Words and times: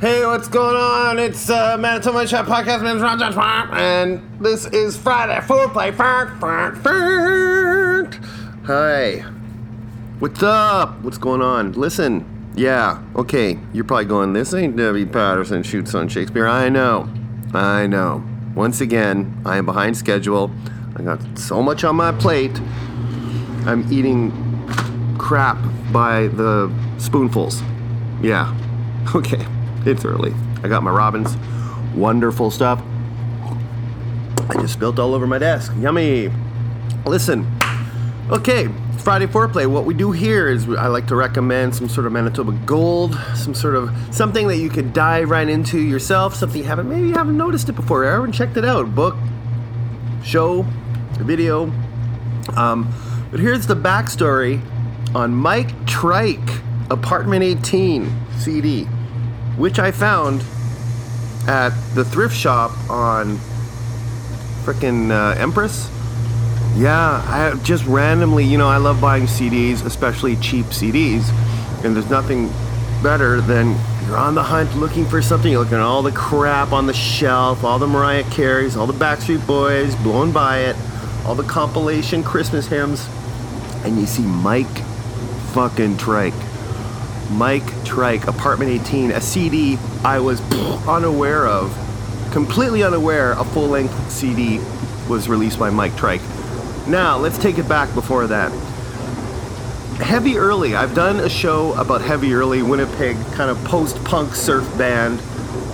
Hey, 0.00 0.26
what's 0.26 0.48
going 0.48 0.74
on? 0.74 1.20
It's 1.20 1.48
uh, 1.48 1.76
Manitoba 1.78 2.26
Chat 2.26 2.46
Podcast, 2.46 2.82
man, 2.82 3.00
Ron 3.00 3.16
John 3.16 3.70
and 3.78 4.20
this 4.40 4.66
is 4.66 4.96
Friday 4.96 5.38
Foreplay. 5.46 5.94
Fart, 5.94 6.36
fart, 6.40 6.76
fart. 6.78 8.16
Hi. 8.66 9.20
What's 10.18 10.42
up? 10.42 11.00
What's 11.02 11.16
going 11.16 11.42
on? 11.42 11.72
Listen, 11.72 12.26
yeah, 12.56 13.02
okay, 13.14 13.56
you're 13.72 13.84
probably 13.84 14.06
going, 14.06 14.32
this 14.32 14.52
ain't 14.52 14.76
Debbie 14.76 15.06
Patterson 15.06 15.62
shoots 15.62 15.94
on 15.94 16.08
Shakespeare. 16.08 16.48
I 16.48 16.68
know, 16.68 17.08
I 17.54 17.86
know. 17.86 18.24
Once 18.56 18.80
again, 18.80 19.40
I 19.46 19.58
am 19.58 19.64
behind 19.64 19.96
schedule. 19.96 20.50
I 20.96 21.02
got 21.02 21.20
so 21.38 21.62
much 21.62 21.84
on 21.84 21.94
my 21.94 22.10
plate. 22.10 22.60
I'm 23.64 23.86
eating 23.92 24.32
crap 25.18 25.56
by 25.92 26.26
the 26.26 26.72
spoonfuls. 26.98 27.62
Yeah, 28.20 28.52
okay, 29.14 29.46
it's 29.86 30.04
early. 30.04 30.34
I 30.62 30.68
got 30.68 30.82
my 30.82 30.90
Robbins. 30.90 31.36
Wonderful 31.94 32.50
stuff. 32.50 32.82
I 34.50 34.60
just 34.60 34.74
spilled 34.74 34.98
all 34.98 35.14
over 35.14 35.26
my 35.26 35.38
desk. 35.38 35.72
Yummy. 35.78 36.30
Listen, 37.06 37.46
okay, 38.30 38.68
Friday 38.98 39.26
Foreplay. 39.26 39.66
What 39.66 39.84
we 39.84 39.92
do 39.92 40.10
here 40.12 40.48
is 40.48 40.68
I 40.68 40.86
like 40.86 41.06
to 41.08 41.16
recommend 41.16 41.74
some 41.74 41.88
sort 41.88 42.06
of 42.06 42.12
Manitoba 42.12 42.52
Gold, 42.64 43.14
some 43.34 43.54
sort 43.54 43.76
of 43.76 43.90
something 44.10 44.48
that 44.48 44.56
you 44.56 44.70
could 44.70 44.92
dive 44.92 45.28
right 45.28 45.48
into 45.48 45.78
yourself, 45.78 46.34
something 46.34 46.62
you 46.62 46.66
haven't, 46.66 46.88
maybe 46.88 47.08
you 47.08 47.14
haven't 47.14 47.36
noticed 47.36 47.68
it 47.68 47.72
before, 47.72 48.04
or 48.04 48.10
haven't 48.10 48.32
checked 48.32 48.56
it 48.56 48.64
out. 48.64 48.94
Book, 48.94 49.16
show, 50.24 50.62
video. 51.18 51.70
Um, 52.56 52.90
but 53.30 53.40
here's 53.40 53.66
the 53.66 53.76
backstory 53.76 54.62
on 55.14 55.34
Mike 55.34 55.86
Trike, 55.86 56.60
Apartment 56.90 57.42
18 57.42 58.10
CD, 58.38 58.86
which 59.56 59.78
I 59.78 59.90
found 59.90 60.44
at 61.46 61.70
the 61.94 62.04
thrift 62.04 62.36
shop 62.36 62.72
on 62.90 63.38
frickin' 64.64 65.10
uh, 65.10 65.38
Empress. 65.38 65.90
Yeah, 66.76 67.22
I 67.26 67.54
just 67.62 67.84
randomly, 67.84 68.44
you 68.44 68.58
know, 68.58 68.68
I 68.68 68.78
love 68.78 69.00
buying 69.00 69.24
CDs, 69.24 69.84
especially 69.84 70.36
cheap 70.36 70.66
CDs, 70.66 71.28
and 71.84 71.94
there's 71.94 72.10
nothing 72.10 72.50
better 73.02 73.40
than 73.40 73.76
you're 74.06 74.16
on 74.16 74.34
the 74.34 74.42
hunt 74.42 74.74
looking 74.76 75.04
for 75.04 75.22
something, 75.22 75.52
you're 75.52 75.60
looking 75.60 75.76
at 75.76 75.82
all 75.82 76.02
the 76.02 76.12
crap 76.12 76.72
on 76.72 76.86
the 76.86 76.92
shelf, 76.92 77.62
all 77.62 77.78
the 77.78 77.86
Mariah 77.86 78.24
Careys, 78.24 78.76
all 78.76 78.86
the 78.86 78.92
Backstreet 78.92 79.46
Boys, 79.46 79.94
blowing 79.96 80.32
by 80.32 80.60
it, 80.60 80.76
all 81.24 81.34
the 81.34 81.44
compilation 81.44 82.24
Christmas 82.24 82.66
hymns, 82.66 83.08
and 83.84 83.98
you 83.98 84.06
see 84.06 84.24
Mike 84.24 84.66
fucking 85.52 85.96
Trike. 85.96 86.34
Mike 87.30 87.84
Trike, 87.84 88.26
Apartment 88.26 88.70
18, 88.70 89.10
a 89.12 89.20
CD 89.20 89.78
I 90.04 90.20
was 90.20 90.40
unaware 90.86 91.46
of, 91.46 91.72
completely 92.32 92.82
unaware 92.82 93.32
a 93.32 93.44
full 93.44 93.68
length 93.68 94.10
CD 94.10 94.58
was 95.08 95.28
released 95.28 95.58
by 95.58 95.70
Mike 95.70 95.96
Trike. 95.96 96.22
Now, 96.86 97.16
let's 97.16 97.38
take 97.38 97.58
it 97.58 97.68
back 97.68 97.92
before 97.94 98.26
that. 98.26 98.52
Heavy 100.00 100.36
Early, 100.36 100.74
I've 100.74 100.94
done 100.94 101.20
a 101.20 101.28
show 101.28 101.72
about 101.74 102.00
Heavy 102.00 102.34
Early, 102.34 102.62
Winnipeg, 102.62 103.16
kind 103.32 103.50
of 103.50 103.62
post 103.64 104.02
punk 104.04 104.34
surf 104.34 104.66
band. 104.76 105.20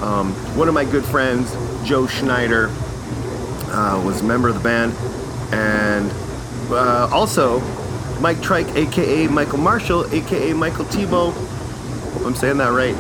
Um, 0.02 0.32
one 0.56 0.68
of 0.68 0.74
my 0.74 0.84
good 0.84 1.04
friends, 1.04 1.52
Joe 1.84 2.06
Schneider, 2.06 2.68
uh, 3.68 4.02
was 4.04 4.20
a 4.20 4.24
member 4.24 4.48
of 4.48 4.54
the 4.54 4.60
band. 4.60 4.92
And 5.52 6.12
uh, 6.70 7.08
also, 7.10 7.60
Mike 8.20 8.40
Trike, 8.42 8.68
aka 8.76 9.26
Michael 9.28 9.58
Marshall, 9.58 10.12
aka 10.14 10.52
Michael 10.52 10.84
Tebow, 10.86 11.32
hope 12.12 12.26
I'm 12.26 12.34
saying 12.34 12.58
that 12.58 12.68
right, 12.72 12.94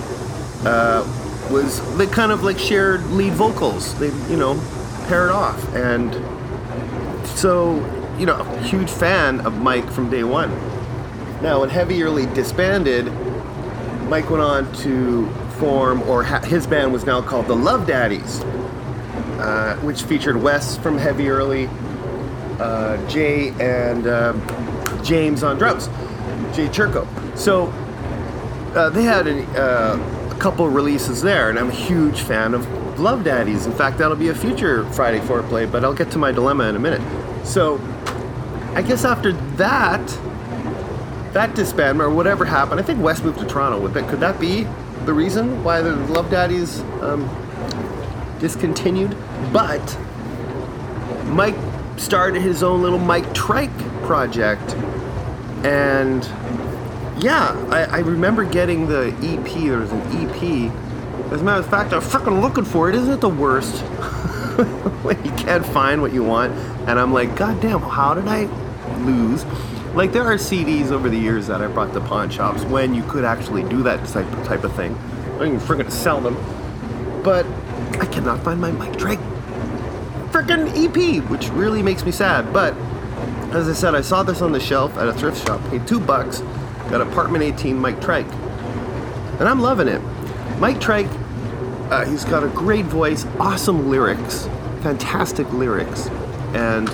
uh, 0.64 1.06
was 1.50 1.80
they 1.98 2.06
kind 2.06 2.32
of 2.32 2.42
like 2.42 2.58
shared 2.58 3.04
lead 3.10 3.32
vocals. 3.34 3.98
They, 3.98 4.06
you 4.30 4.36
know, 4.36 4.58
paired 5.08 5.30
off. 5.30 5.74
And 5.74 6.14
so, 7.26 7.76
you 8.18 8.26
know, 8.26 8.36
a 8.36 8.62
huge 8.62 8.90
fan 8.90 9.40
of 9.40 9.58
Mike 9.58 9.90
from 9.90 10.08
day 10.08 10.24
one. 10.24 10.50
Now, 11.42 11.60
when 11.60 11.70
Heavy 11.70 12.02
Early 12.02 12.26
disbanded, 12.26 13.06
Mike 14.08 14.30
went 14.30 14.42
on 14.42 14.72
to 14.76 15.28
form, 15.58 16.02
or 16.02 16.22
ha- 16.22 16.40
his 16.40 16.66
band 16.66 16.92
was 16.92 17.04
now 17.04 17.20
called 17.20 17.46
the 17.46 17.56
Love 17.56 17.86
Daddies, 17.86 18.40
uh, 19.40 19.76
which 19.82 20.02
featured 20.02 20.36
Wes 20.36 20.76
from 20.76 20.96
Heavy 20.98 21.28
Early, 21.28 21.68
uh, 22.58 22.96
Jay, 23.08 23.50
and 23.60 24.06
um, 24.06 24.40
James 25.02 25.42
on 25.42 25.58
drums, 25.58 25.86
Jay 26.54 26.68
Churko. 26.68 27.06
So 27.36 27.66
uh, 28.74 28.90
they 28.90 29.02
had 29.02 29.26
a, 29.26 29.44
uh, 29.60 30.30
a 30.30 30.38
couple 30.38 30.68
releases 30.68 31.22
there, 31.22 31.50
and 31.50 31.58
I'm 31.58 31.68
a 31.68 31.74
huge 31.74 32.20
fan 32.20 32.54
of 32.54 32.66
Love 33.00 33.24
Daddies. 33.24 33.66
In 33.66 33.72
fact, 33.72 33.98
that'll 33.98 34.16
be 34.16 34.28
a 34.28 34.34
future 34.34 34.84
Friday 34.92 35.20
foreplay, 35.20 35.70
but 35.70 35.84
I'll 35.84 35.94
get 35.94 36.10
to 36.12 36.18
my 36.18 36.32
dilemma 36.32 36.64
in 36.64 36.76
a 36.76 36.78
minute. 36.78 37.00
So 37.44 37.80
I 38.74 38.82
guess 38.82 39.04
after 39.04 39.32
that, 39.56 40.06
that 41.32 41.50
disbandment 41.50 42.00
or 42.00 42.10
whatever 42.10 42.44
happened, 42.44 42.80
I 42.80 42.82
think 42.82 43.00
Wes 43.00 43.22
moved 43.22 43.38
to 43.38 43.46
Toronto 43.46 43.80
with 43.80 43.96
it. 43.96 44.06
Could 44.08 44.20
that 44.20 44.38
be 44.40 44.66
the 45.06 45.12
reason 45.12 45.64
why 45.64 45.80
the 45.80 45.96
Love 45.96 46.30
Daddies 46.30 46.80
um, 47.00 47.28
discontinued? 48.38 49.16
But 49.52 49.98
Mike 51.26 51.56
started 51.96 52.42
his 52.42 52.62
own 52.62 52.82
little 52.82 52.98
Mike 52.98 53.32
Trike 53.34 53.70
project, 54.10 54.74
and 55.64 56.24
yeah, 57.22 57.52
I, 57.70 57.84
I 57.84 57.98
remember 58.00 58.42
getting 58.42 58.88
the 58.88 59.14
EP. 59.22 59.54
There 59.54 59.78
was 59.78 59.92
an 59.92 60.00
EP. 60.00 60.72
As 61.30 61.40
a 61.40 61.44
matter 61.44 61.60
of 61.60 61.70
fact, 61.70 61.92
I'm 61.92 62.00
freaking 62.00 62.42
looking 62.42 62.64
for 62.64 62.88
it. 62.88 62.96
Isn't 62.96 63.12
it 63.12 63.20
the 63.20 63.28
worst 63.28 63.82
when 65.04 65.24
you 65.24 65.30
can't 65.30 65.64
find 65.64 66.02
what 66.02 66.12
you 66.12 66.24
want? 66.24 66.52
And 66.88 66.98
I'm 66.98 67.12
like, 67.12 67.36
God 67.36 67.62
damn, 67.62 67.82
how 67.82 68.14
did 68.14 68.26
I 68.26 68.46
lose? 69.04 69.44
Like 69.94 70.10
there 70.10 70.24
are 70.24 70.34
CDs 70.34 70.90
over 70.90 71.08
the 71.08 71.16
years 71.16 71.46
that 71.46 71.62
I 71.62 71.68
brought 71.68 71.92
to 71.92 72.00
pawn 72.00 72.30
shops 72.30 72.64
when 72.64 72.92
you 72.96 73.04
could 73.04 73.24
actually 73.24 73.62
do 73.62 73.84
that 73.84 74.04
type 74.08 74.64
of 74.64 74.74
thing. 74.74 74.96
I 75.36 75.46
can 75.46 75.60
freaking 75.60 75.88
sell 75.88 76.20
them, 76.20 76.34
but 77.22 77.46
I 78.00 78.06
cannot 78.06 78.42
find 78.42 78.60
my 78.60 78.72
Mike 78.72 78.98
Trike 78.98 79.20
freaking 80.32 80.66
EP, 80.74 81.22
which 81.30 81.48
really 81.50 81.80
makes 81.80 82.04
me 82.04 82.10
sad. 82.10 82.52
But 82.52 82.74
as 83.52 83.68
I 83.68 83.72
said, 83.72 83.94
I 83.94 84.00
saw 84.00 84.22
this 84.22 84.42
on 84.42 84.52
the 84.52 84.60
shelf 84.60 84.96
at 84.96 85.08
a 85.08 85.12
thrift 85.12 85.44
shop, 85.46 85.60
paid 85.70 85.86
two 85.86 85.98
bucks, 85.98 86.40
got 86.88 87.00
apartment 87.00 87.42
18 87.42 87.76
Mike 87.76 88.00
Trike, 88.00 88.30
and 89.38 89.48
I'm 89.48 89.60
loving 89.60 89.88
it. 89.88 90.00
Mike 90.58 90.80
Trike, 90.80 91.08
uh, 91.90 92.04
he's 92.04 92.24
got 92.24 92.44
a 92.44 92.48
great 92.48 92.84
voice, 92.84 93.26
awesome 93.38 93.90
lyrics, 93.90 94.46
fantastic 94.82 95.52
lyrics, 95.52 96.06
and 96.54 96.88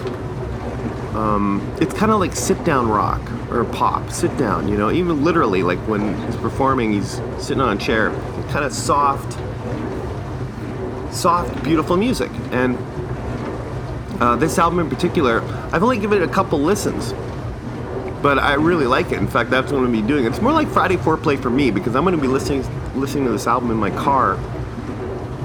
um, 1.15 1.77
it's 1.81 1.93
kind 1.95 2.11
of 2.11 2.21
like 2.21 2.35
sit 2.35 2.63
down 2.65 2.89
rock 2.89 3.21
or 3.51 3.65
pop, 3.65 4.11
sit 4.11 4.35
down, 4.39 4.69
you 4.69 4.77
know, 4.77 4.91
even 4.91 5.25
literally, 5.25 5.63
like 5.63 5.79
when 5.81 6.15
he's 6.27 6.37
performing, 6.37 6.93
he's 6.93 7.21
sitting 7.39 7.61
on 7.61 7.77
a 7.77 7.81
chair, 7.81 8.11
kind 8.49 8.65
of 8.65 8.73
soft, 8.73 9.33
soft, 11.15 11.63
beautiful 11.63 11.97
music. 11.97 12.31
And 12.51 12.79
uh, 14.21 14.37
this 14.37 14.59
album 14.59 14.81
in 14.81 14.89
particular, 14.89 15.41
I've 15.73 15.83
only 15.83 15.99
given 15.99 16.23
it 16.23 16.29
a 16.29 16.33
couple 16.33 16.61
listens, 16.61 17.13
but 18.23 18.39
I 18.39 18.55
really 18.55 18.87
like 18.87 19.13
it. 19.13 19.19
In 19.19 19.29
fact, 19.29 19.51
that's 19.51 19.71
what 19.71 19.79
I'm 19.79 19.85
going 19.85 19.97
to 19.97 20.03
be 20.03 20.07
doing. 20.07 20.25
It's 20.25 20.41
more 20.41 20.53
like 20.53 20.69
Friday 20.69 20.97
foreplay 20.97 21.41
for 21.41 21.51
me 21.51 21.71
because 21.71 21.95
I'm 21.95 22.05
going 22.05 22.17
to 22.17 22.21
be 22.21 22.29
listening 22.29 22.65
listening 22.99 23.27
to 23.27 23.31
this 23.31 23.47
album 23.47 23.71
in 23.71 23.77
my 23.77 23.91
car, 23.91 24.39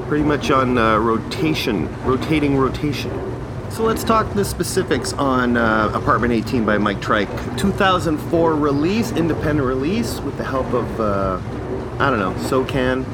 pretty 0.07 0.23
much 0.23 0.51
on 0.51 0.77
uh, 0.77 0.97
rotation, 0.97 1.93
rotating 2.03 2.57
rotation. 2.57 3.11
So 3.71 3.83
let's 3.83 4.03
talk 4.03 4.33
the 4.33 4.43
specifics 4.43 5.13
on 5.13 5.55
uh, 5.55 5.91
Apartment 5.93 6.33
18 6.33 6.65
by 6.65 6.77
Mike 6.77 7.01
Trike. 7.01 7.29
2004 7.57 8.55
release, 8.55 9.11
independent 9.13 9.65
release, 9.65 10.19
with 10.19 10.37
the 10.37 10.43
help 10.43 10.73
of, 10.73 10.99
uh, 10.99 11.39
I 11.97 12.09
don't 12.09 12.19
know, 12.19 12.33
SOCAN. 12.49 13.05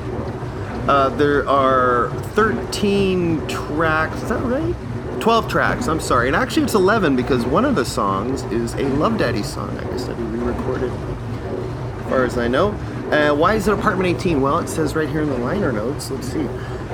Uh, 0.87 1.09
there 1.09 1.47
are 1.47 2.09
13 2.33 3.47
tracks, 3.47 4.23
is 4.23 4.29
that 4.29 4.43
right? 4.43 4.75
12 5.19 5.49
tracks, 5.49 5.87
I'm 5.87 5.99
sorry. 5.99 6.27
And 6.27 6.35
actually, 6.35 6.63
it's 6.63 6.73
11 6.73 7.15
because 7.15 7.45
one 7.45 7.65
of 7.65 7.75
the 7.75 7.85
songs 7.85 8.43
is 8.43 8.73
a 8.75 8.83
Love 8.83 9.17
Daddy 9.17 9.43
song, 9.43 9.77
I 9.77 9.83
guess, 9.85 10.05
that 10.05 10.15
he 10.17 10.23
re 10.23 10.39
recorded, 10.39 10.91
as 10.91 12.09
far 12.09 12.23
as 12.23 12.37
I 12.37 12.47
know. 12.47 12.69
Uh, 13.11 13.33
why 13.33 13.53
is 13.53 13.67
it 13.67 13.73
Apartment 13.73 14.17
18? 14.17 14.41
Well, 14.41 14.59
it 14.59 14.67
says 14.67 14.95
right 14.95 15.07
here 15.07 15.21
in 15.21 15.29
the 15.29 15.37
liner 15.37 15.71
notes. 15.71 16.11
Let's 16.11 16.27
see. 16.27 16.45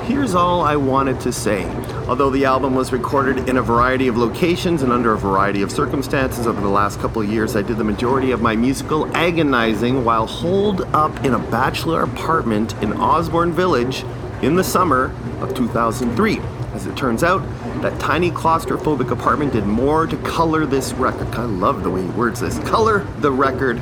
Here's 0.04 0.36
all 0.36 0.62
I 0.62 0.76
wanted 0.76 1.20
to 1.22 1.32
say. 1.32 1.66
Although 2.08 2.30
the 2.30 2.46
album 2.46 2.76
was 2.76 2.92
recorded 2.92 3.50
in 3.50 3.58
a 3.58 3.62
variety 3.62 4.08
of 4.08 4.18
locations 4.18 4.84
and 4.84 4.92
under 4.92 5.14
a 5.14 5.18
variety 5.18 5.62
of 5.62 5.72
circumstances 5.72 6.46
over 6.46 6.62
the 6.62 6.68
last 6.68 7.00
couple 7.00 7.22
of 7.22 7.30
years, 7.30 7.56
I 7.56 7.62
did 7.62 7.78
the 7.78 7.84
majority 7.84 8.32
of 8.32 8.42
my 8.42 8.56
musical 8.56 9.08
agonizing 9.16 10.04
while 10.04 10.28
holed 10.28 10.82
up 10.94 11.24
in 11.24 11.34
a 11.34 11.40
bachelor 11.40 12.04
apartment 12.04 12.74
in 12.84 12.94
Osborne 12.94 13.54
Village 13.54 14.04
in 14.44 14.56
the 14.56 14.64
summer 14.64 15.16
of 15.42 15.56
2003. 15.56 16.40
As 16.74 16.86
it 16.86 16.98
turns 16.98 17.24
out, 17.24 17.42
that 17.84 18.00
tiny 18.00 18.32
claustrophobic 18.32 19.12
apartment 19.12 19.52
did 19.52 19.66
more 19.66 20.08
to 20.08 20.16
color 20.18 20.66
this 20.66 20.94
record. 20.94 21.28
I 21.36 21.44
love 21.44 21.84
the 21.84 21.90
way 21.90 22.02
he 22.02 22.10
words 22.12 22.40
this. 22.40 22.58
Color 22.60 23.04
the 23.20 23.30
record 23.30 23.78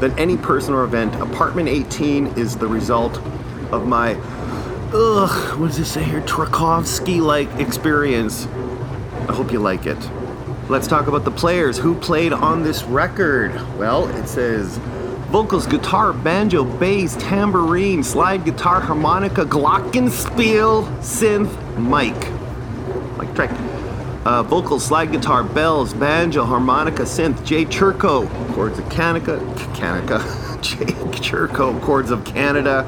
than 0.00 0.16
any 0.18 0.36
person 0.36 0.74
or 0.74 0.84
event. 0.84 1.14
Apartment 1.14 1.66
18 1.66 2.26
is 2.38 2.58
the 2.58 2.66
result 2.66 3.16
of 3.72 3.86
my, 3.86 4.16
ugh, 4.92 5.58
what 5.58 5.68
does 5.68 5.78
it 5.78 5.86
say 5.86 6.02
here? 6.02 6.20
Tchaikovsky 6.20 7.22
like 7.22 7.48
experience. 7.58 8.46
I 9.28 9.32
hope 9.32 9.50
you 9.50 9.60
like 9.60 9.86
it. 9.86 9.98
Let's 10.68 10.86
talk 10.86 11.06
about 11.06 11.24
the 11.24 11.30
players 11.30 11.78
who 11.78 11.94
played 11.94 12.34
on 12.34 12.62
this 12.62 12.82
record. 12.82 13.54
Well, 13.78 14.08
it 14.18 14.28
says 14.28 14.76
vocals, 15.30 15.66
guitar, 15.66 16.12
banjo, 16.12 16.64
bass, 16.64 17.16
tambourine, 17.16 18.02
slide 18.02 18.44
guitar, 18.44 18.80
harmonica, 18.80 19.46
glockenspiel, 19.46 20.84
synth, 20.98 21.78
mic. 21.78 22.41
Like 23.22 23.36
track. 23.36 23.50
Uh, 24.24 24.42
vocals, 24.42 24.84
slide 24.84 25.12
guitar, 25.12 25.44
bells, 25.44 25.94
banjo, 25.94 26.44
harmonica, 26.44 27.02
synth, 27.02 27.44
Jay 27.44 27.64
Churko, 27.64 28.28
chords 28.52 28.80
of 28.80 28.84
Kanika, 28.86 29.38
Jay 30.60 30.86
Churko, 31.20 31.80
chords 31.82 32.10
of 32.10 32.24
Canada, 32.24 32.84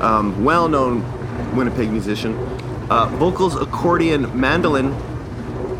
um, 0.00 0.44
well-known 0.44 1.04
Winnipeg 1.56 1.90
musician. 1.90 2.36
Uh, 2.90 3.06
vocals, 3.18 3.56
accordion, 3.56 4.38
mandolin, 4.38 4.94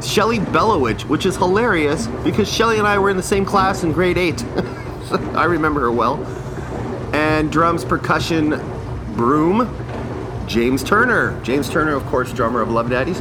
Shelly 0.02 0.38
Belowich, 0.38 1.02
which 1.02 1.26
is 1.26 1.36
hilarious 1.36 2.08
because 2.24 2.52
Shelly 2.52 2.78
and 2.78 2.88
I 2.88 2.98
were 2.98 3.10
in 3.10 3.16
the 3.16 3.22
same 3.22 3.44
class 3.44 3.84
in 3.84 3.92
grade 3.92 4.18
8. 4.18 4.44
I 5.34 5.44
remember 5.44 5.82
her 5.82 5.92
well. 5.92 6.16
And 7.14 7.52
drums, 7.52 7.84
percussion, 7.84 8.60
broom, 9.14 9.72
James 10.48 10.82
Turner. 10.82 11.40
James 11.42 11.70
Turner, 11.70 11.94
of 11.94 12.04
course, 12.06 12.32
drummer 12.32 12.62
of 12.62 12.70
Love 12.70 12.90
Daddies. 12.90 13.20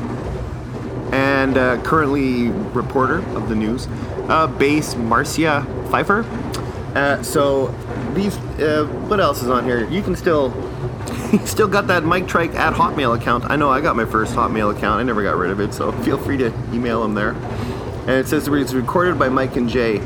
And 1.41 1.57
uh, 1.57 1.81
currently 1.81 2.49
reporter 2.49 3.17
of 3.35 3.49
the 3.49 3.55
news. 3.55 3.87
Uh, 4.29 4.45
bass, 4.45 4.95
Marcia 4.95 5.65
Pfeiffer. 5.89 6.23
Uh, 6.93 7.23
so 7.23 7.69
these, 8.13 8.37
uh, 8.59 8.85
what 9.07 9.19
else 9.19 9.41
is 9.41 9.49
on 9.49 9.63
here? 9.63 9.89
You 9.89 10.03
can 10.03 10.15
still 10.15 10.51
still 11.45 11.67
got 11.67 11.87
that 11.87 12.03
Mike 12.03 12.27
Trike 12.27 12.53
at 12.53 12.73
Hotmail 12.73 13.19
account. 13.19 13.45
I 13.49 13.55
know 13.55 13.71
I 13.71 13.81
got 13.81 13.95
my 13.95 14.05
first 14.05 14.35
Hotmail 14.35 14.75
account. 14.75 14.99
I 14.99 15.03
never 15.03 15.23
got 15.23 15.35
rid 15.35 15.49
of 15.49 15.59
it, 15.59 15.73
so 15.73 15.91
feel 16.03 16.19
free 16.19 16.37
to 16.37 16.53
email 16.71 17.01
them 17.01 17.15
there. 17.15 17.31
And 18.01 18.11
it 18.11 18.27
says 18.27 18.47
it's 18.47 18.73
recorded 18.73 19.17
by 19.17 19.29
Mike 19.29 19.55
and 19.55 19.67
Jay, 19.67 19.99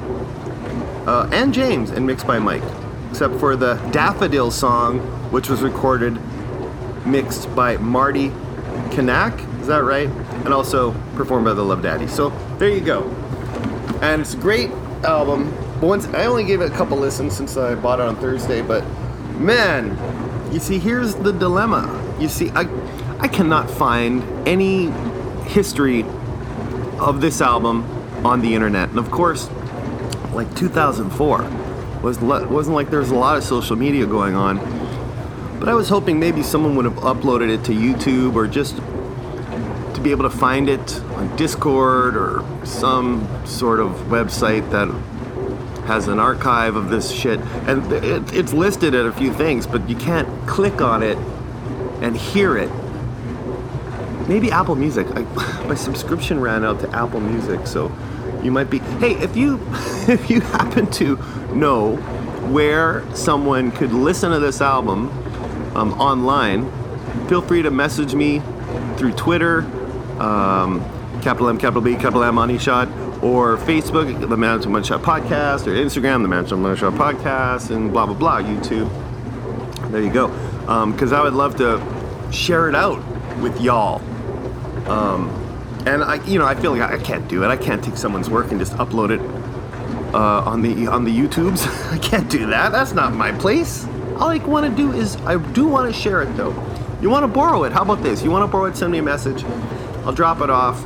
uh, 1.05 1.29
and 1.33 1.53
James, 1.53 1.89
and 1.89 2.07
mixed 2.07 2.25
by 2.25 2.39
Mike, 2.39 2.63
except 3.09 3.35
for 3.41 3.57
the 3.57 3.75
Daffodil 3.91 4.51
song, 4.51 4.99
which 5.31 5.49
was 5.49 5.61
recorded, 5.61 6.17
mixed 7.05 7.53
by 7.53 7.75
Marty 7.75 8.29
Kanak. 8.89 9.37
Is 9.59 9.67
that 9.67 9.83
right? 9.83 10.09
And 10.45 10.53
also 10.53 10.91
performed 11.15 11.45
by 11.45 11.53
the 11.53 11.63
Love 11.63 11.81
Daddy. 11.81 12.07
So 12.07 12.29
there 12.59 12.69
you 12.69 12.81
go. 12.81 13.03
And 14.01 14.21
it's 14.21 14.35
a 14.35 14.37
great 14.37 14.69
album. 15.03 15.53
Once 15.81 16.07
I 16.07 16.25
only 16.25 16.45
gave 16.45 16.61
it 16.61 16.71
a 16.71 16.75
couple 16.75 16.97
listens 16.97 17.35
since 17.35 17.57
I 17.57 17.75
bought 17.75 17.99
it 17.99 18.05
on 18.05 18.15
Thursday, 18.15 18.61
but 18.61 18.85
man, 19.39 19.97
you 20.53 20.59
see, 20.59 20.79
here's 20.79 21.15
the 21.15 21.33
dilemma. 21.33 22.15
You 22.19 22.29
see, 22.29 22.49
I, 22.51 22.67
I 23.19 23.27
cannot 23.27 23.69
find 23.69 24.23
any 24.47 24.91
history 25.49 26.03
of 26.99 27.21
this 27.21 27.41
album 27.41 27.83
on 28.25 28.41
the 28.41 28.55
internet, 28.55 28.89
and 28.89 28.99
of 28.99 29.11
course, 29.11 29.49
like 30.33 30.53
2004 30.55 31.41
was 32.01 32.19
wasn't 32.19 32.75
like 32.75 32.89
there 32.89 32.99
was 32.99 33.11
a 33.11 33.15
lot 33.15 33.37
of 33.37 33.43
social 33.43 33.75
media 33.75 34.05
going 34.05 34.35
on. 34.35 34.57
But 35.59 35.69
I 35.69 35.73
was 35.73 35.89
hoping 35.89 36.19
maybe 36.19 36.43
someone 36.43 36.75
would 36.75 36.85
have 36.85 36.95
uploaded 36.95 37.49
it 37.49 37.63
to 37.65 37.71
YouTube 37.71 38.35
or 38.35 38.47
just 38.47 38.79
be 40.05 40.11
able 40.11 40.29
to 40.29 40.37
find 40.37 40.69
it 40.69 41.01
on 41.15 41.27
Discogs 41.35 42.13
or 42.13 42.65
some 42.65 43.27
sort 43.43 43.79
of 43.79 43.89
website 44.01 44.69
that 44.69 44.87
has 45.87 46.07
an 46.07 46.19
archive 46.19 46.75
of 46.75 46.91
this 46.91 47.09
shit, 47.11 47.39
and 47.67 47.91
it, 47.91 48.31
it's 48.31 48.53
listed 48.53 48.93
at 48.93 49.07
a 49.07 49.11
few 49.11 49.33
things, 49.33 49.65
but 49.65 49.89
you 49.89 49.95
can't 49.95 50.27
click 50.47 50.79
on 50.79 51.01
it 51.01 51.17
and 52.03 52.15
hear 52.15 52.55
it. 52.55 52.69
Maybe 54.27 54.51
Apple 54.51 54.75
Music. 54.75 55.07
I, 55.09 55.21
my 55.67 55.73
subscription 55.73 56.39
ran 56.39 56.63
out 56.63 56.79
to 56.81 56.89
Apple 56.91 57.19
Music, 57.19 57.65
so 57.65 57.91
you 58.43 58.51
might 58.51 58.69
be. 58.69 58.77
Hey, 58.99 59.15
if 59.15 59.35
you 59.35 59.59
if 60.07 60.29
you 60.29 60.41
happen 60.41 60.85
to 60.91 61.15
know 61.51 61.95
where 62.51 63.03
someone 63.15 63.71
could 63.71 63.91
listen 63.91 64.31
to 64.31 64.39
this 64.39 64.61
album 64.61 65.09
um, 65.75 65.93
online, 65.93 66.71
feel 67.27 67.41
free 67.41 67.63
to 67.63 67.71
message 67.71 68.13
me 68.13 68.43
through 68.97 69.13
Twitter, 69.13 69.65
um, 70.19 70.81
capital 71.21 71.49
M, 71.49 71.57
capital 71.57 71.81
B, 71.81 71.95
capital 71.95 72.23
M, 72.23 72.35
Money 72.35 72.57
Shot 72.57 72.87
or 73.23 73.57
Facebook, 73.57 74.29
the 74.29 74.37
Manitoba 74.37 74.69
Money 74.69 74.85
Shot 74.85 75.01
Podcast, 75.01 75.67
or 75.67 75.71
Instagram, 75.71 76.21
the 76.21 76.27
Manitoba 76.27 76.61
Money 76.61 76.77
Shot 76.77 76.93
Podcast, 76.93 77.71
and 77.71 77.91
blah, 77.91 78.05
blah, 78.05 78.15
blah, 78.15 78.41
YouTube. 78.41 78.89
There 79.91 80.01
you 80.01 80.11
go. 80.11 80.27
Because 80.91 81.13
um, 81.13 81.19
I 81.19 81.23
would 81.23 81.33
love 81.33 81.55
to 81.57 81.81
share 82.31 82.69
it 82.69 82.75
out 82.75 82.99
with 83.39 83.59
y'all. 83.61 84.01
Um, 84.89 85.29
and 85.85 86.03
I, 86.03 86.23
you 86.25 86.39
know, 86.39 86.45
I 86.45 86.55
feel 86.55 86.71
like 86.71 86.81
I, 86.81 86.95
I, 86.95 86.97
can't 86.99 87.27
do 87.27 87.43
it. 87.43 87.47
I 87.47 87.57
can't 87.57 87.83
take 87.83 87.97
someone's 87.97 88.29
work 88.29 88.51
and 88.51 88.59
just 88.59 88.73
upload 88.73 89.11
it 89.11 89.21
uh, 90.13 90.41
on 90.41 90.61
the 90.61 90.87
on 90.87 91.03
the 91.03 91.11
YouTubes. 91.11 91.91
I 91.93 91.97
can't 91.99 92.29
do 92.29 92.47
that. 92.47 92.71
That's 92.71 92.93
not 92.93 93.13
my 93.13 93.31
place. 93.31 93.85
All 94.17 94.29
I 94.29 94.37
want 94.37 94.69
to 94.69 94.75
do 94.75 94.91
is 94.93 95.15
I 95.17 95.37
do 95.53 95.67
want 95.67 95.93
to 95.93 95.99
share 95.99 96.21
it 96.21 96.35
though. 96.37 96.53
You 97.01 97.09
want 97.09 97.23
to 97.23 97.27
borrow 97.27 97.63
it? 97.63 97.71
How 97.71 97.81
about 97.81 98.01
this? 98.01 98.23
You 98.23 98.31
want 98.31 98.43
to 98.43 98.51
borrow 98.51 98.65
it? 98.65 98.77
Send 98.77 98.91
me 98.91 98.99
a 98.99 99.03
message. 99.03 99.43
I'll 100.05 100.13
drop 100.13 100.41
it 100.41 100.49
off 100.49 100.83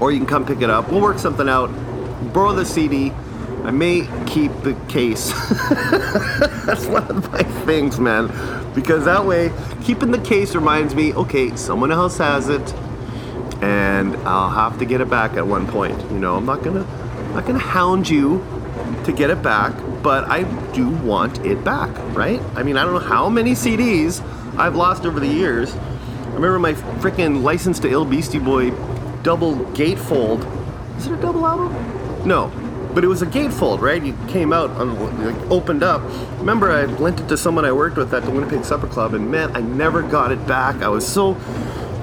or 0.00 0.12
you 0.12 0.18
can 0.18 0.26
come 0.26 0.44
pick 0.44 0.60
it 0.60 0.70
up. 0.70 0.90
We'll 0.90 1.00
work 1.00 1.18
something 1.18 1.48
out. 1.48 1.68
Borrow 2.32 2.52
the 2.52 2.64
CD. 2.64 3.12
I 3.64 3.70
may 3.70 4.08
keep 4.26 4.52
the 4.62 4.74
case. 4.88 5.32
That's 6.66 6.86
one 6.86 7.04
of 7.08 7.32
my 7.32 7.42
things, 7.64 7.98
man. 7.98 8.26
Because 8.74 9.04
that 9.06 9.24
way, 9.24 9.52
keeping 9.82 10.10
the 10.10 10.20
case 10.20 10.54
reminds 10.54 10.94
me, 10.94 11.12
okay, 11.14 11.56
someone 11.56 11.90
else 11.90 12.18
has 12.18 12.48
it, 12.48 12.74
and 13.62 14.14
I'll 14.18 14.50
have 14.50 14.78
to 14.78 14.84
get 14.84 15.00
it 15.00 15.10
back 15.10 15.34
at 15.34 15.46
one 15.46 15.66
point. 15.66 15.98
You 16.12 16.18
know, 16.18 16.36
I'm 16.36 16.46
not 16.46 16.62
gonna, 16.62 16.84
I'm 16.84 17.34
not 17.34 17.46
gonna 17.46 17.58
hound 17.58 18.08
you 18.08 18.44
to 19.04 19.12
get 19.12 19.30
it 19.30 19.42
back, 19.42 19.74
but 20.02 20.24
I 20.24 20.42
do 20.72 20.88
want 20.88 21.44
it 21.44 21.64
back, 21.64 21.90
right? 22.14 22.40
I 22.54 22.62
mean, 22.62 22.76
I 22.76 22.84
don't 22.84 22.92
know 22.92 22.98
how 23.00 23.28
many 23.28 23.52
CDs 23.52 24.20
I've 24.58 24.76
lost 24.76 25.04
over 25.04 25.18
the 25.18 25.26
years. 25.26 25.74
I 26.36 26.38
remember 26.38 26.58
my 26.58 26.74
freaking 27.00 27.42
license 27.42 27.78
to 27.78 27.88
Ill 27.88 28.04
Beastie 28.04 28.38
Boy 28.38 28.70
double 29.22 29.56
gatefold. 29.72 30.44
Is 30.98 31.06
it 31.06 31.14
a 31.14 31.16
double 31.16 31.46
album? 31.46 31.72
No, 32.28 32.52
but 32.92 33.04
it 33.04 33.06
was 33.06 33.22
a 33.22 33.26
gatefold, 33.26 33.80
right? 33.80 34.02
You 34.02 34.14
came 34.28 34.52
out 34.52 34.76
like, 34.76 35.50
opened 35.50 35.82
up. 35.82 36.02
Remember, 36.38 36.70
I 36.70 36.84
lent 36.84 37.20
it 37.20 37.28
to 37.28 37.38
someone 37.38 37.64
I 37.64 37.72
worked 37.72 37.96
with 37.96 38.12
at 38.12 38.24
the 38.24 38.30
Winnipeg 38.30 38.66
Supper 38.66 38.86
Club, 38.86 39.14
and 39.14 39.30
man, 39.30 39.56
I 39.56 39.62
never 39.62 40.02
got 40.02 40.30
it 40.30 40.46
back. 40.46 40.82
I 40.82 40.88
was 40.88 41.10
so, 41.10 41.38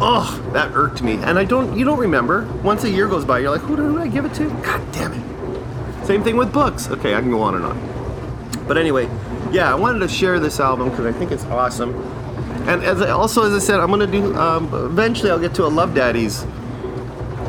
oh, 0.01 0.43
that 0.53 0.71
irked 0.73 1.03
me. 1.03 1.17
And 1.17 1.37
I 1.37 1.45
don't, 1.45 1.77
you 1.77 1.85
don't 1.85 1.99
remember. 1.99 2.51
Once 2.63 2.83
a 2.85 2.89
year 2.89 3.07
goes 3.07 3.25
by, 3.25 3.37
you're 3.37 3.51
like, 3.51 3.61
who 3.61 3.75
did 3.75 4.01
I 4.01 4.07
give 4.07 4.25
it 4.25 4.33
to? 4.33 4.49
God 4.63 4.91
damn 4.91 5.13
it. 5.13 6.07
Same 6.07 6.23
thing 6.23 6.37
with 6.37 6.51
books. 6.51 6.89
Okay, 6.89 7.13
I 7.13 7.21
can 7.21 7.29
go 7.29 7.43
on 7.43 7.53
and 7.53 7.65
on. 7.65 8.65
But 8.67 8.79
anyway, 8.79 9.07
yeah, 9.51 9.71
I 9.71 9.75
wanted 9.75 9.99
to 9.99 10.07
share 10.07 10.39
this 10.39 10.59
album 10.59 10.89
because 10.89 11.05
I 11.05 11.11
think 11.11 11.31
it's 11.31 11.45
awesome. 11.45 12.22
And 12.67 12.84
as 12.84 13.01
I, 13.01 13.10
also, 13.10 13.43
as 13.43 13.53
I 13.53 13.60
said, 13.60 13.79
I'm 13.79 13.89
gonna 13.89 14.08
do. 14.08 14.36
Um, 14.36 14.74
eventually, 14.74 15.29
I'll 15.32 15.39
get 15.39 15.53
to 15.55 15.65
a 15.65 15.67
Love 15.67 15.93
Daddies 15.93 16.43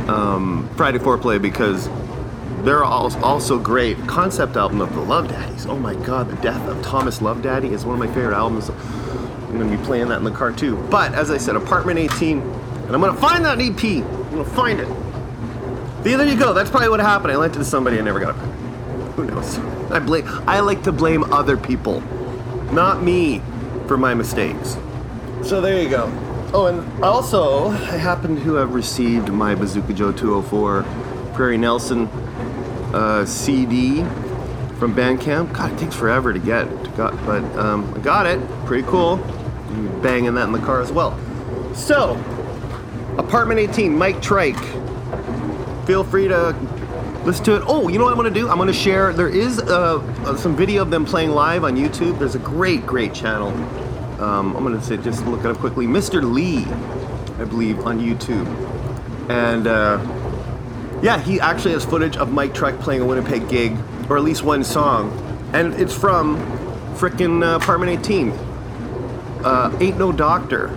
um, 0.09 0.68
Friday 0.76 0.99
Foreplay 0.99 1.40
because 1.40 1.88
they're 2.64 2.85
also 2.85 3.59
great. 3.59 3.99
Concept 4.06 4.56
album 4.56 4.80
of 4.80 4.92
the 4.94 5.00
Love 5.00 5.28
Daddies. 5.28 5.66
Oh 5.66 5.76
my 5.76 5.94
God, 5.94 6.28
the 6.28 6.37
death 6.37 6.66
of 6.68 6.83
Thomas 6.83 7.23
Love 7.23 7.42
Daddy 7.42 7.68
is 7.68 7.85
one 7.85 7.94
of 7.94 7.99
my 7.99 8.12
favorite 8.12 8.35
albums. 8.35 8.71
I'm 8.71 9.59
gonna 9.59 9.76
be 9.76 9.83
playing 9.85 10.09
that 10.09 10.18
in 10.18 10.25
the 10.25 10.30
car 10.33 10.50
too. 10.50 10.76
But 10.90 11.14
as 11.14 11.30
I 11.30 11.38
said, 11.38 11.56
Apartment 11.56 11.99
18, 11.99 12.40
and 12.40 12.94
I'm 12.94 13.00
gonna 13.00 13.21
find 13.21 13.44
that 13.44 13.61
EP. 13.61 13.85
I'm 13.85 14.30
gonna 14.30 14.44
find 14.44 14.80
it. 14.80 14.88
There 16.02 16.26
you 16.26 16.37
go. 16.37 16.52
That's 16.52 16.71
probably 16.71 16.88
what 16.88 17.00
happened. 17.00 17.33
I 17.33 17.37
lent 17.37 17.54
it 17.54 17.61
to 17.61 17.64
somebody. 17.64 17.99
I 17.99 18.02
never 18.02 18.18
got 18.18 18.35
it 18.35 18.38
back. 18.38 19.14
Who 19.14 19.25
knows? 19.26 19.59
I 19.90 20.00
blame. 20.00 20.26
I 20.49 20.61
like 20.61 20.83
to 20.83 20.92
blame 20.92 21.33
other 21.33 21.56
people, 21.56 22.00
not 22.73 23.02
me, 23.02 23.40
for 23.87 23.97
my 23.97 24.12
mistakes. 24.12 24.76
So 25.44 25.60
there 25.60 25.82
you 25.82 25.90
go. 25.90 26.10
Oh, 26.54 26.66
and 26.66 27.04
also, 27.04 27.68
I 27.68 27.98
happen 27.98 28.42
to 28.44 28.54
have 28.54 28.72
received 28.72 29.28
my 29.28 29.54
Bazooka 29.54 29.92
Joe 29.92 30.10
204 30.10 30.82
Prairie 31.34 31.58
Nelson 31.58 32.06
uh, 32.94 33.26
CD 33.26 33.98
from 34.78 34.94
Bandcamp. 34.94 35.52
God, 35.52 35.72
it 35.72 35.78
takes 35.78 35.94
forever 35.94 36.32
to 36.32 36.38
get, 36.38 36.66
got, 36.96 37.12
but 37.26 37.44
um, 37.58 37.92
I 37.94 37.98
got 37.98 38.24
it. 38.24 38.40
Pretty 38.64 38.88
cool. 38.88 39.16
Banging 40.02 40.34
that 40.34 40.46
in 40.46 40.52
the 40.52 40.60
car 40.60 40.80
as 40.80 40.90
well. 40.90 41.18
So, 41.74 42.12
Apartment 43.18 43.60
18, 43.60 43.94
Mike 43.94 44.22
Trike. 44.22 44.56
Feel 45.86 46.04
free 46.04 46.26
to 46.26 46.56
listen 47.26 47.44
to 47.44 47.56
it. 47.56 47.64
Oh, 47.66 47.88
you 47.88 47.98
know 47.98 48.04
what 48.04 48.14
I'm 48.14 48.18
going 48.18 48.32
to 48.32 48.40
do? 48.40 48.48
I'm 48.48 48.56
going 48.56 48.68
to 48.68 48.72
share. 48.72 49.12
There 49.12 49.28
is 49.28 49.58
uh, 49.58 49.98
uh, 50.24 50.36
some 50.38 50.56
video 50.56 50.80
of 50.80 50.90
them 50.90 51.04
playing 51.04 51.32
live 51.32 51.64
on 51.64 51.76
YouTube. 51.76 52.18
There's 52.18 52.34
a 52.34 52.38
great, 52.38 52.86
great 52.86 53.12
channel 53.12 53.52
um, 54.21 54.56
I'm 54.56 54.62
gonna 54.62 54.83
say 54.83 54.97
just 54.97 55.25
look 55.26 55.40
it 55.40 55.47
up 55.47 55.59
quickly. 55.59 55.87
Mr. 55.87 56.23
Lee, 56.23 56.64
I 57.40 57.44
believe, 57.44 57.80
on 57.80 57.99
YouTube, 58.00 58.47
and 59.30 59.66
uh, 59.66 59.99
yeah, 61.02 61.18
he 61.21 61.40
actually 61.40 61.73
has 61.73 61.85
footage 61.85 62.16
of 62.16 62.33
Mike 62.33 62.54
Trike 62.54 62.78
playing 62.80 63.02
a 63.02 63.04
Winnipeg 63.04 63.49
gig, 63.49 63.76
or 64.09 64.16
at 64.16 64.23
least 64.25 64.42
one 64.42 64.64
song, 64.64 65.11
and 65.52 65.75
it's 65.75 65.94
from 65.94 66.37
frickin' 66.97 67.42
uh, 67.42 67.56
Apartment 67.56 67.90
18. 68.06 68.30
uh, 69.44 69.76
Ain't 69.80 69.99
No 69.99 70.12
Doctor, 70.12 70.68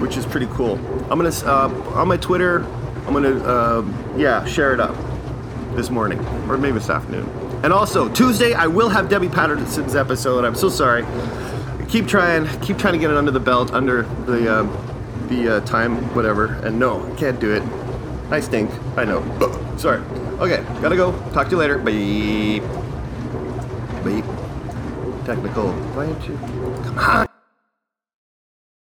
which 0.00 0.16
is 0.16 0.26
pretty 0.26 0.46
cool. 0.48 0.74
I'm 1.10 1.18
gonna 1.18 1.30
uh, 1.44 1.92
on 1.94 2.08
my 2.08 2.16
Twitter. 2.16 2.64
I'm 3.06 3.14
gonna 3.14 3.36
uh, 3.42 3.84
yeah 4.16 4.44
share 4.44 4.72
it 4.74 4.80
up 4.80 4.94
this 5.74 5.90
morning 5.90 6.18
or 6.48 6.58
maybe 6.58 6.74
this 6.74 6.90
afternoon. 6.90 7.28
And 7.62 7.72
also 7.72 8.08
Tuesday 8.08 8.52
I 8.54 8.66
will 8.66 8.88
have 8.88 9.08
Debbie 9.08 9.28
Patterson's 9.28 9.94
episode. 9.94 10.44
I'm 10.44 10.54
so 10.54 10.68
sorry. 10.68 11.04
Keep 11.90 12.06
trying, 12.06 12.46
keep 12.60 12.78
trying 12.78 12.92
to 12.92 13.00
get 13.00 13.10
it 13.10 13.16
under 13.16 13.32
the 13.32 13.40
belt, 13.40 13.72
under 13.72 14.02
the 14.02 14.48
uh, 14.48 15.26
the 15.28 15.56
uh, 15.56 15.60
time, 15.62 15.96
whatever. 16.14 16.54
And 16.64 16.78
no, 16.78 17.12
can't 17.16 17.40
do 17.40 17.52
it. 17.52 17.64
I 18.30 18.38
stink. 18.38 18.70
I 18.96 19.04
know. 19.04 19.24
sorry. 19.76 20.00
Okay, 20.38 20.62
gotta 20.80 20.94
go. 20.94 21.10
Talk 21.32 21.46
to 21.46 21.50
you 21.50 21.56
later. 21.56 21.78
Bye. 21.78 22.60
Bye. 24.04 24.22
Technical. 25.26 25.72
Why 25.94 26.06
didn't 26.06 26.26
you? 26.28 26.36
Come 26.84 26.98
on. 26.98 27.29